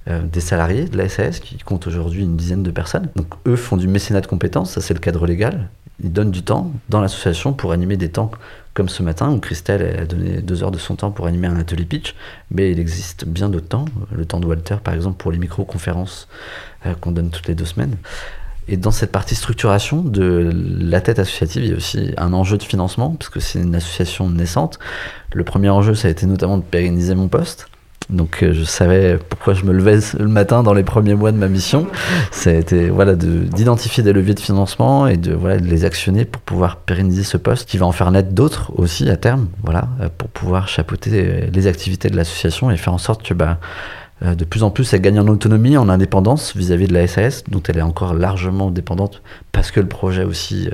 [0.09, 3.09] euh, des salariés de la SAS, qui comptent aujourd'hui une dizaine de personnes.
[3.16, 5.68] Donc eux font du mécénat de compétences, ça c'est le cadre légal.
[6.03, 8.31] Ils donnent du temps dans l'association pour animer des temps
[8.75, 11.47] comme ce matin où Christelle elle a donné deux heures de son temps pour animer
[11.47, 12.15] un atelier pitch,
[12.51, 16.29] mais il existe bien d'autres temps, le temps de Walter par exemple pour les micro-conférences
[16.85, 17.97] euh, qu'on donne toutes les deux semaines.
[18.69, 22.59] Et dans cette partie structuration de la tête associative, il y a aussi un enjeu
[22.59, 24.81] de financement, parce que c'est une association naissante.
[25.33, 27.69] Le premier enjeu, ça a été notamment de pérenniser mon poste.
[28.09, 31.37] Donc euh, je savais pourquoi je me levais le matin dans les premiers mois de
[31.37, 31.87] ma mission.
[32.47, 36.40] Été voilà, de- d'identifier des leviers de financement et de, voilà, de les actionner pour
[36.42, 40.09] pouvoir pérenniser ce poste qui va en faire naître d'autres aussi à terme, voilà, euh,
[40.16, 43.59] pour pouvoir chapeauter euh, les activités de l'association et faire en sorte que bah,
[44.23, 47.62] de plus en plus elle gagne en autonomie, en indépendance vis-à-vis de la SAS, dont
[47.69, 49.21] elle est encore largement dépendante
[49.53, 50.71] parce que le projet aussi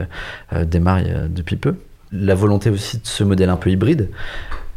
[0.66, 1.75] démarre depuis peu.
[2.12, 4.11] La volonté aussi de ce modèle un peu hybride,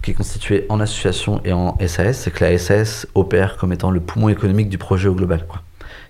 [0.05, 3.89] qui est constitué en association et en SAS, c'est que la SAS opère comme étant
[3.89, 5.43] le poumon économique du projet au global.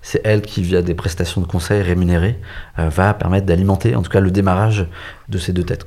[0.01, 2.38] C'est elle qui, via des prestations de conseil rémunérées,
[2.77, 4.86] euh, va permettre d'alimenter en tout cas le démarrage
[5.29, 5.86] de ces deux têtes.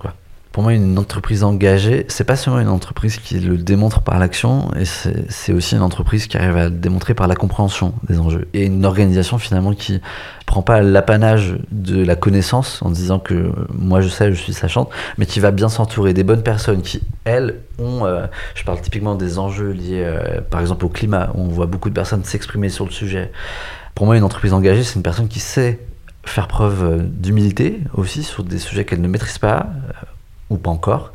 [0.53, 4.71] Pour moi, une entreprise engagée, c'est pas seulement une entreprise qui le démontre par l'action,
[4.75, 8.49] et c'est aussi une entreprise qui arrive à le démontrer par la compréhension des enjeux.
[8.55, 10.01] Et une organisation finalement qui
[10.47, 14.55] prend pas l'apanage de la connaissance en disant que euh, moi je sais, je suis
[14.55, 18.81] sachante, mais qui va bien s'entourer des bonnes personnes qui, elles, ont, euh, je parle
[18.81, 22.25] typiquement des enjeux liés euh, par exemple au climat, où on voit beaucoup de personnes
[22.25, 23.31] s'exprimer sur le sujet.
[23.95, 25.79] Pour moi, une entreprise engagée, c'est une personne qui sait
[26.25, 29.67] faire preuve d'humilité aussi sur des sujets qu'elle ne maîtrise pas,
[30.51, 31.13] ou pas encore,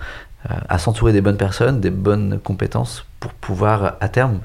[0.50, 4.40] euh, à s'entourer des bonnes personnes, des bonnes compétences pour pouvoir à terme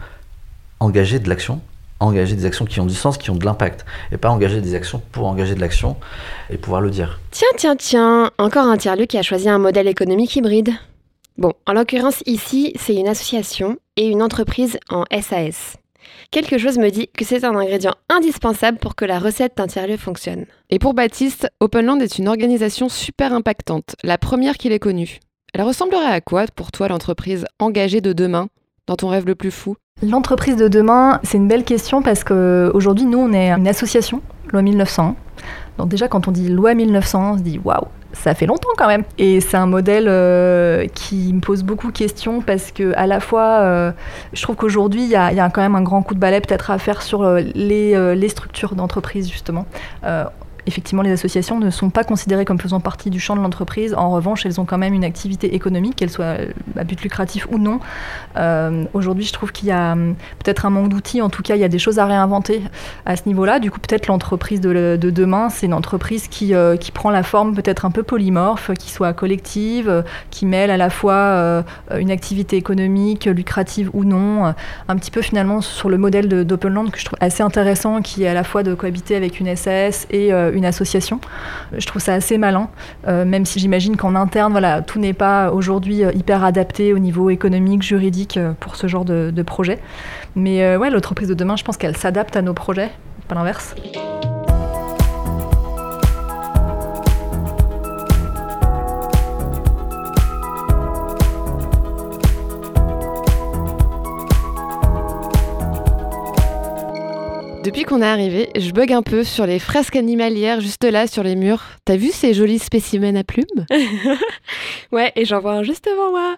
[0.81, 1.61] engager de l'action,
[2.01, 4.75] engager des actions qui ont du sens, qui ont de l'impact, et pas engager des
[4.75, 5.97] actions pour engager de l'action
[6.51, 7.19] et pouvoir le dire.
[7.31, 10.71] Tiens, tiens, tiens, encore un tiers-lieu qui a choisi un modèle économique hybride.
[11.37, 15.78] Bon, en l'occurrence ici, c'est une association et une entreprise en SAS.
[16.31, 19.97] Quelque chose me dit que c'est un ingrédient indispensable pour que la recette d'un tiers-lieu
[19.97, 20.45] fonctionne.
[20.69, 25.21] Et pour Baptiste, Openland est une organisation super impactante, la première qu'il ait connue.
[25.55, 28.49] Elle ressemblerait à quoi pour toi l'entreprise engagée de demain,
[28.87, 29.77] dans ton rêve le plus fou?
[30.03, 34.21] L'entreprise de demain, c'est une belle question parce qu'aujourd'hui, nous, on est une association,
[34.53, 35.17] loi 1901.
[35.79, 37.89] Donc déjà, quand on dit loi 1901, on se dit waouh,
[38.19, 39.05] ça fait longtemps quand même.
[39.19, 43.21] Et c'est un modèle euh, qui me pose beaucoup de questions parce que à la
[43.21, 43.93] fois, euh,
[44.33, 46.79] je trouve qu'aujourd'hui, il y, a quand même un grand coup de balai peut-être à
[46.79, 49.67] faire sur euh, les structures d'entreprise justement.
[50.69, 53.95] Effectivement, les associations ne sont pas considérées comme faisant partie du champ de l'entreprise.
[53.95, 56.37] En revanche, elles ont quand même une activité économique, qu'elle soit
[56.77, 57.81] à but lucratif ou non.
[58.37, 61.23] Euh, aujourd'hui, je trouve qu'il y a hum, peut-être un manque d'outils.
[61.23, 62.61] En tout cas, il y a des choses à réinventer
[63.07, 63.61] à ce niveau-là.
[63.61, 67.23] Du coup, peut-être l'entreprise de, de, demain, c'est une entreprise qui, euh, qui prend la
[67.23, 71.63] forme peut-être un peu polymorphe, qui soit collective, qui mêle à la fois euh,
[71.99, 74.53] une activité économique, lucrative ou non,
[74.89, 78.29] un petit peu finalement sur le modèle d'Openland que je trouve assez intéressant, qui est
[78.29, 81.21] à la fois de cohabiter avec une SAS et une association.
[81.77, 82.69] Je trouve ça assez malin,
[83.07, 87.83] même si j'imagine qu'en interne, voilà, tout n'est pas aujourd'hui hyper adapté au niveau économique,
[87.83, 89.79] juridique pour ce genre de, de projet.
[90.37, 92.91] Mais ouais, l'entreprise de demain, je pense qu'elle s'adapte à nos projets,
[93.29, 93.75] pas l'inverse.
[107.89, 111.37] Qu'on est arrivé, je bug un peu sur les fresques animalières juste là sur les
[111.37, 111.63] murs.
[111.87, 113.45] T'as vu ces jolis spécimens à plumes?
[114.93, 116.37] Ouais, et j'en vois un juste devant moi.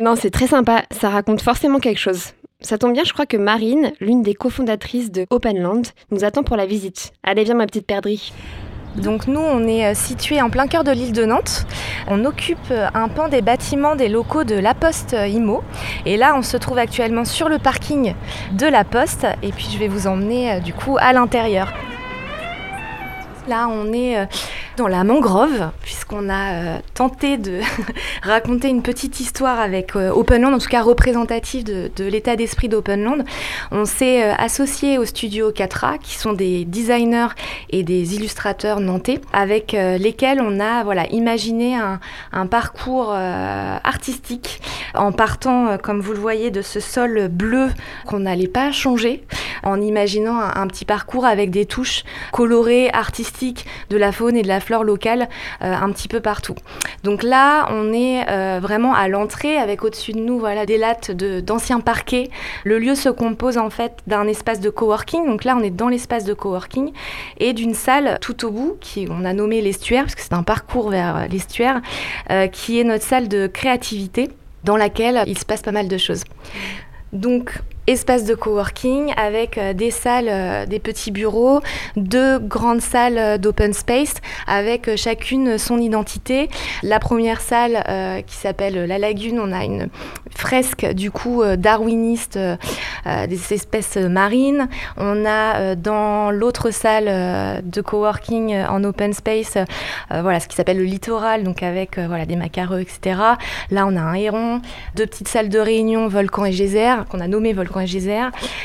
[0.00, 2.32] Non, c'est très sympa, ça raconte forcément quelque chose.
[2.60, 6.56] Ça tombe bien, je crois que Marine, l'une des cofondatrices de Openland, nous attend pour
[6.56, 7.12] la visite.
[7.22, 8.32] Allez, viens ma petite perdrix.
[8.98, 11.66] Donc nous, on est situé en plein cœur de l'île de Nantes.
[12.08, 15.62] On occupe un pan des bâtiments des locaux de La Poste IMO.
[16.06, 18.14] Et là, on se trouve actuellement sur le parking
[18.52, 19.26] de La Poste.
[19.42, 21.72] Et puis, je vais vous emmener du coup à l'intérieur.
[23.48, 24.16] Là, on est
[24.78, 27.60] dans la mangrove, puisqu'on a euh, tenté de
[28.22, 33.24] raconter une petite histoire avec euh, Openland, en tout cas représentative de, l'état d'esprit d'Openland.
[33.72, 37.34] On s'est euh, associé au studio 4A, qui sont des designers
[37.70, 44.60] et des illustrateurs nantais, avec lesquels on a voilà, imaginé un, parcours artistique
[44.94, 47.68] en partant, comme vous le voyez, de ce sol bleu
[48.06, 49.24] qu'on n'allait pas changer,
[49.62, 54.48] en imaginant un, petit parcours avec des touches colorées, artistiques, de la faune et de
[54.48, 55.28] la flore locale
[55.62, 56.54] euh, un petit peu partout.
[57.04, 61.10] Donc là, on est euh, vraiment à l'entrée avec au-dessus de nous voilà, des lattes
[61.10, 62.30] d'anciens parquets.
[62.64, 65.26] Le lieu se compose en fait d'un espace de coworking.
[65.26, 66.92] Donc là, on est dans l'espace de coworking
[67.38, 70.42] et d'une salle tout au bout qui on a nommé l'estuaire parce que c'est un
[70.42, 71.80] parcours vers euh, l'estuaire
[72.52, 74.28] qui est notre salle de créativité
[74.64, 76.24] dans laquelle il se passe pas mal de choses.
[77.12, 77.52] Donc
[77.88, 81.60] espace de coworking avec euh, des salles, euh, des petits bureaux,
[81.96, 84.14] deux grandes salles euh, d'open space
[84.46, 86.50] avec chacune son identité.
[86.82, 87.82] La première salle
[88.26, 89.88] qui s'appelle La Lagune, on a une
[90.34, 92.38] fresque du coup darwiniste
[93.06, 94.68] des espèces marines.
[94.96, 99.58] On a dans l'autre salle de coworking en open space,
[100.10, 103.20] voilà ce qui s'appelle le littoral, donc avec voilà des macareux, etc.
[103.70, 104.60] Là, on a un héron,
[104.94, 107.77] deux petites salles de réunion, volcan et geyser qu'on a nommé volcan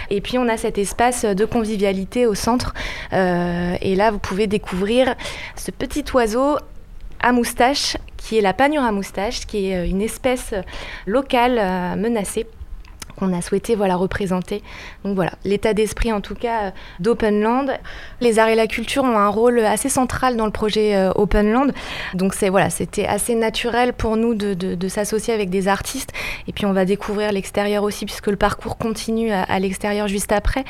[0.09, 2.73] et puis on a cet espace de convivialité au centre.
[3.13, 5.15] Euh, et là, vous pouvez découvrir
[5.55, 6.57] ce petit oiseau
[7.21, 10.53] à moustache qui est la panure à moustache, qui est euh, une espèce
[11.05, 12.47] locale euh, menacée
[13.17, 14.61] qu'on a souhaité voilà, représenter.
[15.03, 17.71] Donc voilà, l'état d'esprit en tout cas euh, d'Openland.
[18.21, 21.71] Les arts et la culture ont un rôle assez central dans le projet euh, Openland.
[22.13, 26.11] Donc c'est voilà, c'était assez naturel pour nous de, de, s'associer avec des artistes.
[26.47, 30.63] Et puis on va découvrir l'extérieur aussi puisque le parcours continue à, l'extérieur juste après.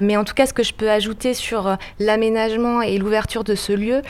[0.00, 3.54] Mais en tout cas, ce que je peux ajouter sur euh, l'aménagement et l'ouverture de
[3.54, 4.02] ce lieu,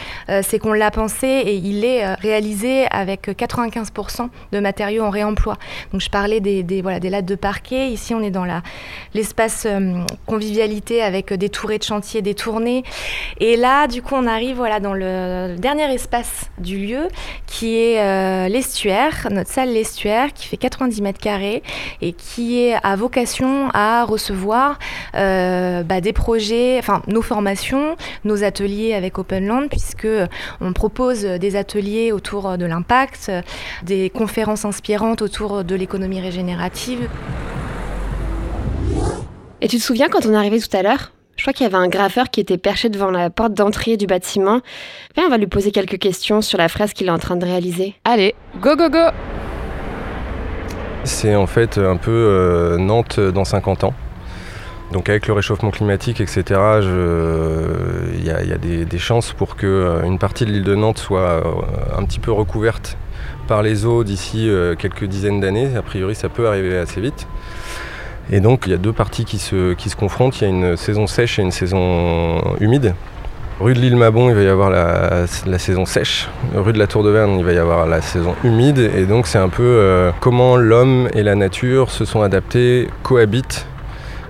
[0.43, 5.57] c'est qu'on l'a pensé et il est réalisé avec 95% de matériaux en réemploi.
[5.93, 7.35] Donc je parlais des, des voilà, des lattes de
[7.71, 8.47] Ici, on est dans
[9.15, 12.83] l'espace euh, convivialité avec des tourées de chantier détournées.
[13.41, 17.09] Et là, du coup, on arrive voilà, dans le, dernier espace du lieu
[17.47, 21.63] qui est euh, l'estuaire, notre salle l'estuaire qui fait 90 mètres carrés
[22.01, 24.79] et qui est à vocation à recevoir
[25.15, 30.09] euh, bah, des projets, enfin nos formations, nos ateliers avec Openland, puisque
[30.61, 33.31] on propose des ateliers autour de l'impact,
[33.83, 37.09] des conférences inspirantes autour de l'économie régénérative.
[39.61, 41.11] Et tu te souviens quand on est arrivé tout à l'heure?
[41.37, 44.07] Je crois qu'il y avait un graffeur qui était perché devant la porte d'entrée du
[44.07, 44.61] bâtiment.
[45.17, 47.45] Viens, on va lui poser quelques questions sur la fresque qu'il est en train de
[47.45, 47.95] réaliser.
[48.05, 49.09] Allez, go go go
[51.03, 53.95] C'est en fait un peu euh, Nantes dans 50 ans.
[54.93, 56.45] Donc avec le réchauffement climatique, etc.,
[58.15, 61.43] il y, a, des, chances pour qu'une euh, partie de l'île de Nantes soit euh,
[61.97, 62.97] un petit peu recouverte
[63.49, 65.77] par les eaux d'ici quelques dizaines d'années.
[65.77, 67.27] A priori, ça peut arriver assez vite.
[68.31, 70.41] Et donc il y a deux parties qui se, confrontent.
[70.41, 72.95] Il y a une saison sèche et une saison humide.
[73.61, 75.27] Rue de l'île Mabon, il va y avoir la,
[75.59, 76.29] saison sèche.
[76.55, 78.79] Rue de la Tour de Verne, il va y avoir la saison humide.
[78.97, 83.67] Et donc c'est un peu euh, comment l'homme et la nature se sont adaptés, cohabitent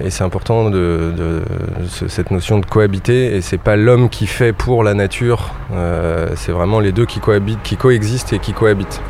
[0.01, 1.43] Et c'est important de, de-
[1.89, 3.37] ce- cette notion de cohabiter.
[3.37, 5.51] Et c'est pas l'homme qui fait pour la nature.
[5.75, 9.03] euh, c'est vraiment les deux qui cohabitent, qui coexistent et qui cohabitent.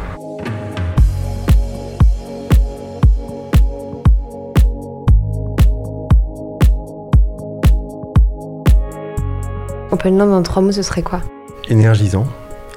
[9.90, 11.22] Open Land en trois mots, ce serait quoi
[11.68, 12.27] Énergisant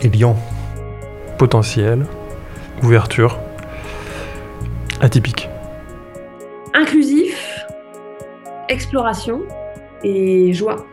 [0.01, 0.37] et liant.
[1.37, 2.05] Potentiel,
[2.83, 3.37] ouverture,
[5.01, 5.49] atypique.
[6.73, 7.65] Inclusif,
[8.69, 9.41] exploration
[10.03, 10.85] et joie.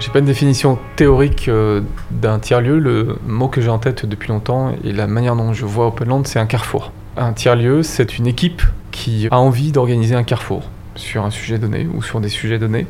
[0.00, 2.80] J'ai pas une définition théorique euh, d'un tiers-lieu.
[2.80, 6.26] Le mot que j'ai en tête depuis longtemps et la manière dont je vois Openland,
[6.26, 6.90] c'est un carrefour.
[7.16, 8.62] Un tiers-lieu, c'est une équipe
[9.02, 10.62] qui a envie d'organiser un carrefour
[10.94, 12.86] sur un sujet donné ou sur des sujets donnés.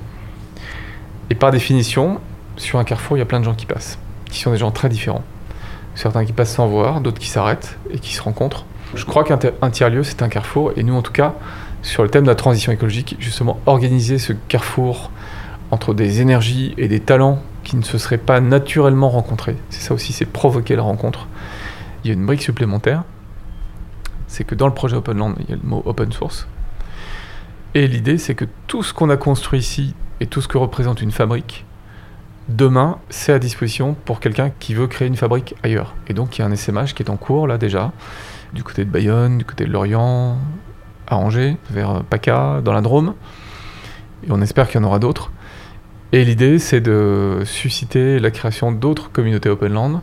[1.31, 2.20] Et par définition,
[2.59, 4.70] sur un carrefour, il y a plein de gens qui passent, qui sont des gens
[4.70, 5.25] très différents.
[5.94, 8.66] Certains qui passent sans voir, d'autres qui s'arrêtent et qui se rencontrent.
[8.94, 9.38] Je crois qu'un
[9.70, 10.72] tiers-lieu, c'est un carrefour.
[10.77, 11.35] Et nous, en tout cas,
[11.81, 15.11] sur le thème de la transition écologique, justement, organiser ce carrefour
[15.70, 19.57] entre des énergies et des talents qui ne se seraient pas naturellement rencontrés.
[19.70, 21.27] C'est ça aussi, c'est provoquer la rencontre.
[22.05, 23.05] Il y a une brique supplémentaire,
[24.33, 26.49] c'est que dans le projet Openland, il y a le mot open source.
[27.75, 31.03] Et l'idée, c'est que tout ce qu'on a construit ici et tout ce que représente
[31.03, 31.66] une fabrique,
[32.49, 35.95] demain, c'est à disposition pour quelqu'un qui veut créer une fabrique ailleurs.
[36.09, 37.92] Et donc, il y a un SMH qui est en cours, là, déjà,
[38.55, 40.38] du côté de Bayonne, du côté de Lorient,
[41.09, 43.14] à Angers, vers euh, PACA, dans la Drôme.
[44.27, 45.31] Et on espère qu'il y en aura d'autres.
[46.12, 50.01] Et l'idée, c'est de susciter la création d'autres communautés Openland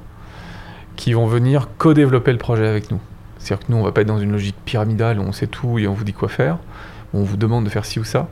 [0.96, 3.00] qui vont venir co-développer le projet avec nous.
[3.50, 5.80] C'est-à-dire que nous, on va pas être dans une logique pyramidale où on sait tout
[5.80, 6.60] et on vous dit quoi faire,
[7.14, 8.28] où on vous demande de faire ci ou ça.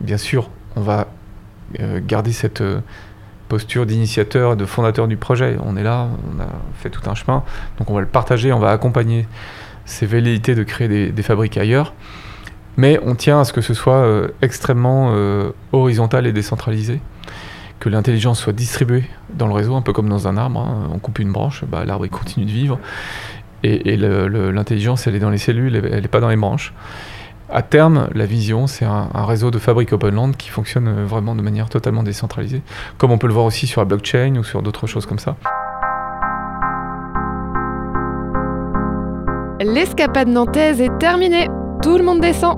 [0.00, 1.08] Bien sûr, on va
[1.78, 2.80] euh, garder cette euh,
[3.50, 5.58] posture d'initiateur, de fondateur du projet.
[5.62, 7.44] On est là, on a fait tout un chemin,
[7.78, 9.28] donc on va le partager, on va accompagner
[9.84, 11.92] ces velléités de créer des, fabriques ailleurs.
[12.78, 15.12] Mais on tient à ce que ce soit euh, extrêmement
[15.72, 17.02] horizontal et décentralisé,
[17.78, 19.04] que l'intelligence soit distribuée
[19.34, 20.60] dans le réseau, un peu comme dans un arbre.
[20.60, 20.88] hein.
[20.94, 22.78] On coupe une branche, bah, l'arbre continue de vivre.
[23.62, 26.72] Et, l'intelligence, elle est dans les cellules, elle n'est pas dans les branches.
[27.54, 31.42] À terme, la vision, c'est un, réseau de fabriques Openland qui fonctionne euh, vraiment de
[31.42, 32.62] manière totalement décentralisée,
[32.96, 35.36] comme on peut le voir aussi sur la blockchain ou sur d'autres choses comme ça.
[39.60, 41.48] L'escapade nantaise est terminée.
[41.82, 42.56] Tout le monde descend.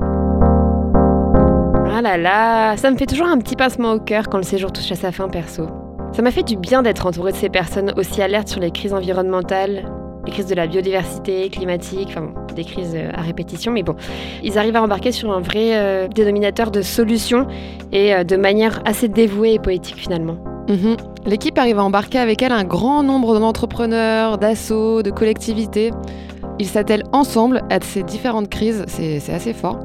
[1.92, 4.72] Ah là là, ça me fait toujours un petit pincement au cœur quand le séjour
[4.72, 5.68] touche à sa fin perso.
[6.12, 8.94] Ça m'a fait du bien d'être entourée de ces personnes aussi alertes sur les crises
[8.94, 9.90] environnementales,
[10.26, 13.94] les crises de la biodiversité, climatique, enfin bon, des crises euh, à répétition, mais bon,
[14.42, 17.46] ils arrivent à embarquer sur un vrai euh, dénominateur de solutions
[17.92, 20.36] et euh, de manière assez dévouée et poétique finalement.
[20.68, 20.96] Mhm.
[21.26, 25.90] L'équipe arrive à embarquer avec elle un grand nombre d'entrepreneurs, d'assauts, de collectivités.
[26.58, 29.78] Ils s'attellent ensemble à ces différentes crises, c'est c'est assez fort.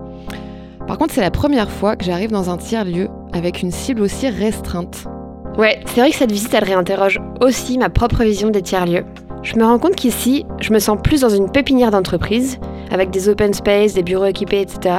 [0.88, 4.28] Par contre, c'est la première fois que j'arrive dans un tiers-lieu avec une cible aussi
[4.30, 5.06] restreinte.
[5.58, 9.06] Ouais, c'est vrai que cette visite, elle réinterroge aussi ma propre vision des tiers-lieux.
[9.42, 12.60] Je me rends compte qu'ici, je me sens plus dans une pépinière d'entreprise,
[12.92, 14.96] avec des open space, des bureaux équipés, etc.,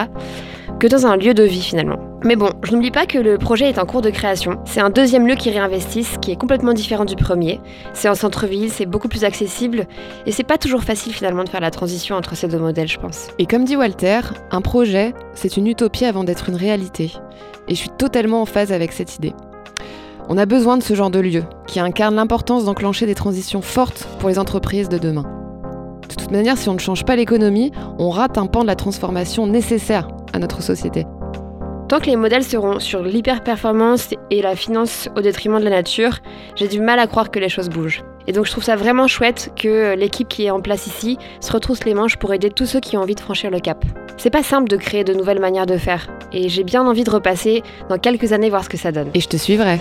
[0.78, 1.98] que dans un lieu de vie finalement.
[2.24, 4.58] Mais bon, je n'oublie pas que le projet est en cours de création.
[4.64, 7.60] C'est un deuxième lieu qui réinvestisse, qui est complètement différent du premier.
[7.92, 9.86] C'est en centre-ville, c'est beaucoup plus accessible,
[10.24, 12.98] et c'est pas toujours facile finalement de faire la transition entre ces deux modèles, je
[12.98, 13.28] pense.
[13.38, 17.12] Et comme dit Walter, un projet, c'est une utopie avant d'être une réalité.
[17.68, 19.34] Et je suis totalement en phase avec cette idée.
[20.28, 24.06] On a besoin de ce genre de lieu, qui incarne l'importance d'enclencher des transitions fortes
[24.18, 25.24] pour les entreprises de demain.
[26.08, 28.76] De toute manière, si on ne change pas l'économie, on rate un pan de la
[28.76, 31.06] transformation nécessaire à notre société.
[31.88, 36.18] Tant que les modèles seront sur l'hyper-performance et la finance au détriment de la nature,
[36.54, 38.04] j'ai du mal à croire que les choses bougent.
[38.30, 41.50] Et donc je trouve ça vraiment chouette que l'équipe qui est en place ici se
[41.50, 43.84] retrousse les manches pour aider tous ceux qui ont envie de franchir le cap.
[44.18, 47.10] C'est pas simple de créer de nouvelles manières de faire, et j'ai bien envie de
[47.10, 49.10] repasser dans quelques années voir ce que ça donne.
[49.14, 49.80] Et je te suivrai.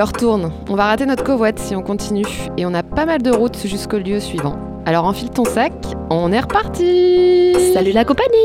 [0.00, 0.50] L'heure tourne.
[0.70, 2.24] On va rater notre covoite si on continue.
[2.56, 4.58] Et on a pas mal de routes jusqu'au lieu suivant.
[4.86, 5.74] Alors enfile ton sac,
[6.08, 8.38] on est reparti Salut la compagnie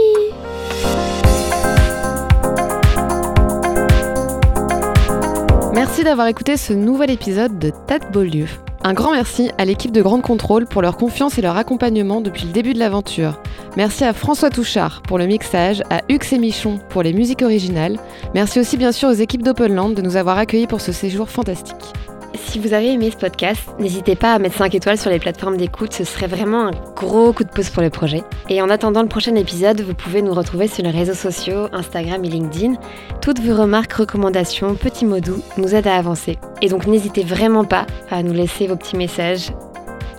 [5.74, 8.48] Merci d'avoir écouté ce nouvel épisode de de Beaulieu.
[8.88, 12.46] Un grand merci à l'équipe de Grande Contrôle pour leur confiance et leur accompagnement depuis
[12.46, 13.42] le début de l'aventure.
[13.78, 17.98] Merci à François Touchard pour le mixage, à Hux et Michon pour les musiques originales.
[18.36, 21.94] Merci aussi bien sûr aux équipes d'Openland de nous avoir accueillis pour ce séjour fantastique.
[22.38, 25.58] Si vous avez aimé ce podcast, n'hésitez pas à mettre 5 étoiles sur les plateformes
[25.58, 28.24] d'écoute, ce serait vraiment un gros coup de pouce pour le projet.
[28.50, 32.24] Et en attendant le prochain épisode, vous pouvez nous retrouver sur les réseaux sociaux, Instagram
[32.24, 32.76] et LinkedIn.
[33.22, 36.38] Toutes vos remarques, recommandations, petits mots doux nous aident à avancer.
[36.62, 39.52] Et donc n'hésitez vraiment pas à nous laisser vos petits messages.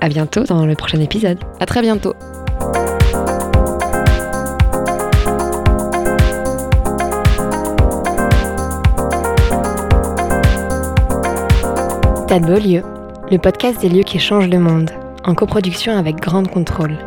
[0.01, 1.39] À bientôt dans le prochain épisode.
[1.61, 2.15] À très bientôt.
[12.29, 12.83] Tas de beaux lieux,
[13.31, 14.91] le podcast des lieux qui changent le monde,
[15.23, 16.99] en coproduction avec Grande Contrôle.